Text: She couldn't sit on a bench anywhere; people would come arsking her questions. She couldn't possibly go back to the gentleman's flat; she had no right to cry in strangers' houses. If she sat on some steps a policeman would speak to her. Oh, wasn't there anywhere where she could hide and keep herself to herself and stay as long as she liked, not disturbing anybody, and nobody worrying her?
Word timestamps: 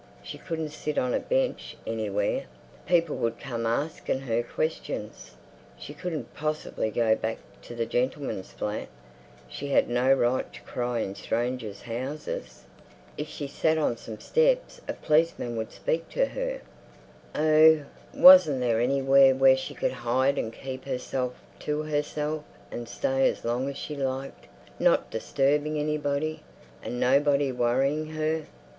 She 0.23 0.39
couldn't 0.39 0.69
sit 0.71 0.97
on 0.97 1.13
a 1.13 1.19
bench 1.19 1.77
anywhere; 1.85 2.45
people 2.87 3.17
would 3.17 3.39
come 3.39 3.67
arsking 3.67 4.21
her 4.21 4.41
questions. 4.41 5.33
She 5.77 5.93
couldn't 5.93 6.33
possibly 6.33 6.89
go 6.89 7.15
back 7.15 7.37
to 7.61 7.75
the 7.75 7.85
gentleman's 7.85 8.51
flat; 8.51 8.87
she 9.47 9.67
had 9.67 9.87
no 9.91 10.11
right 10.11 10.51
to 10.53 10.61
cry 10.61 11.01
in 11.01 11.13
strangers' 11.13 11.83
houses. 11.83 12.63
If 13.15 13.27
she 13.27 13.47
sat 13.47 13.77
on 13.77 13.95
some 13.95 14.19
steps 14.19 14.81
a 14.87 14.93
policeman 14.93 15.55
would 15.57 15.71
speak 15.71 16.09
to 16.13 16.25
her. 16.25 16.61
Oh, 17.35 17.83
wasn't 18.11 18.59
there 18.59 18.79
anywhere 18.81 19.35
where 19.35 19.55
she 19.55 19.75
could 19.75 19.91
hide 19.93 20.39
and 20.39 20.51
keep 20.51 20.85
herself 20.85 21.35
to 21.59 21.83
herself 21.83 22.43
and 22.71 22.89
stay 22.89 23.29
as 23.29 23.45
long 23.45 23.69
as 23.69 23.77
she 23.77 23.95
liked, 23.95 24.47
not 24.79 25.11
disturbing 25.11 25.77
anybody, 25.77 26.41
and 26.81 26.99
nobody 26.99 27.51
worrying 27.51 28.07
her? 28.13 28.47